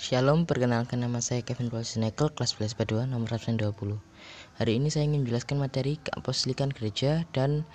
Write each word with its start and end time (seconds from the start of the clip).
Shalom, 0.00 0.48
perkenalkan 0.48 1.04
nama 1.04 1.20
saya 1.20 1.44
Kevin 1.44 1.68
Paul 1.68 1.84
Sinekel, 1.84 2.32
kelas 2.32 2.56
11 2.56 3.04
2 3.04 3.12
nomor 3.12 3.36
absen 3.36 3.60
20. 3.60 4.00
Hari 4.56 4.80
ini 4.80 4.88
saya 4.88 5.04
ingin 5.04 5.28
menjelaskan 5.28 5.60
materi 5.60 6.00
keapostolikan 6.00 6.72
gereja 6.72 7.28
dan 7.36 7.68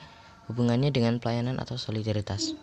hubungannya 0.49 0.89
dengan 0.89 1.21
pelayanan 1.21 1.61
atau 1.61 1.77
solidaritas. 1.77 2.57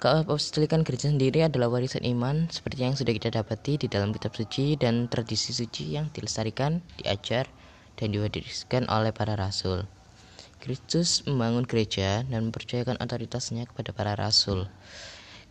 Keapostolikan 0.00 0.80
gereja 0.80 1.12
sendiri 1.12 1.44
adalah 1.44 1.68
warisan 1.68 2.08
iman 2.08 2.48
seperti 2.48 2.88
yang 2.88 2.96
sudah 2.96 3.12
kita 3.12 3.28
dapati 3.28 3.76
di 3.76 3.84
dalam 3.84 4.16
kitab 4.16 4.32
suci 4.32 4.80
dan 4.80 5.12
tradisi 5.12 5.52
suci 5.52 5.92
yang 5.92 6.08
dilestarikan, 6.16 6.80
diajar, 6.96 7.52
dan 8.00 8.16
diwariskan 8.16 8.88
oleh 8.88 9.12
para 9.12 9.36
rasul. 9.36 9.84
Kristus 10.56 11.20
membangun 11.28 11.68
gereja 11.68 12.24
dan 12.24 12.48
mempercayakan 12.48 12.96
otoritasnya 12.96 13.68
kepada 13.68 13.92
para 13.92 14.16
rasul. 14.16 14.72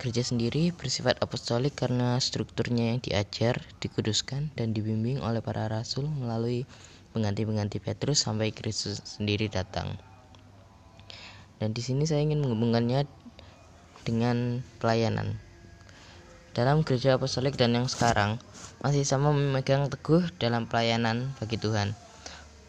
Gereja 0.01 0.25
sendiri 0.25 0.73
bersifat 0.73 1.21
apostolik 1.21 1.77
karena 1.77 2.17
strukturnya 2.17 2.89
yang 2.89 3.05
diajar, 3.05 3.61
dikuduskan, 3.77 4.49
dan 4.57 4.73
dibimbing 4.73 5.21
oleh 5.21 5.45
para 5.45 5.69
rasul 5.69 6.09
melalui 6.09 6.65
pengganti-pengganti 7.13 7.77
Petrus 7.77 8.25
sampai 8.25 8.49
Kristus 8.49 8.97
sendiri 9.05 9.45
datang. 9.45 9.93
Dan 11.61 11.77
di 11.77 11.85
sini 11.85 12.09
saya 12.09 12.25
ingin 12.25 12.41
menghubungkannya 12.41 13.05
dengan 14.01 14.65
pelayanan. 14.81 15.37
Dalam 16.57 16.81
gereja 16.81 17.21
apostolik 17.21 17.53
dan 17.53 17.77
yang 17.77 17.85
sekarang 17.85 18.41
masih 18.81 19.05
sama 19.05 19.29
memegang 19.29 19.85
teguh 19.85 20.25
dalam 20.41 20.65
pelayanan 20.65 21.29
bagi 21.37 21.61
Tuhan. 21.61 21.93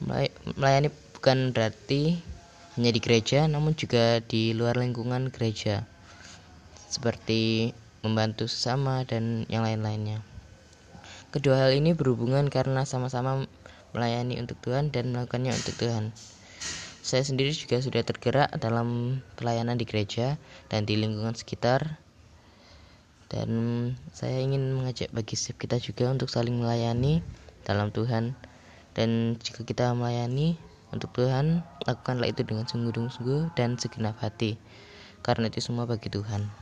Melayani 0.05 0.93
bukan 1.17 1.57
berarti 1.57 2.21
hanya 2.77 2.93
di 2.93 3.01
gereja 3.01 3.49
namun 3.49 3.73
juga 3.73 4.21
di 4.21 4.53
luar 4.53 4.77
lingkungan 4.77 5.33
gereja 5.33 5.89
seperti 6.93 7.73
membantu 8.05 8.45
sesama 8.45 9.09
dan 9.09 9.49
yang 9.49 9.65
lain-lainnya. 9.65 10.21
Kedua 11.33 11.65
hal 11.65 11.73
ini 11.73 11.97
berhubungan 11.97 12.53
karena 12.53 12.85
sama-sama 12.85 13.49
melayani 13.97 14.37
untuk 14.37 14.61
Tuhan 14.61 14.93
dan 14.93 15.17
melakukannya 15.17 15.57
untuk 15.57 15.73
Tuhan. 15.81 16.13
Saya 17.01 17.25
sendiri 17.25 17.51
juga 17.57 17.81
sudah 17.81 18.05
tergerak 18.05 18.53
dalam 18.61 19.19
pelayanan 19.41 19.81
di 19.81 19.89
gereja 19.89 20.37
dan 20.69 20.85
di 20.85 21.01
lingkungan 21.01 21.33
sekitar. 21.33 21.99
Dan 23.33 23.51
saya 24.13 24.45
ingin 24.45 24.77
mengajak 24.77 25.09
bagi 25.09 25.35
setiap 25.41 25.65
kita 25.65 25.81
juga 25.81 26.13
untuk 26.13 26.29
saling 26.29 26.61
melayani 26.61 27.25
dalam 27.65 27.89
Tuhan. 27.89 28.37
Dan 28.93 29.41
jika 29.41 29.65
kita 29.65 29.97
melayani 29.97 30.61
untuk 30.93 31.17
Tuhan, 31.17 31.65
lakukanlah 31.89 32.29
itu 32.29 32.45
dengan 32.45 32.69
sungguh-sungguh 32.69 33.57
dan 33.57 33.81
segenap 33.81 34.21
hati. 34.21 34.61
Karena 35.25 35.49
itu 35.49 35.65
semua 35.65 35.89
bagi 35.89 36.13
Tuhan. 36.13 36.62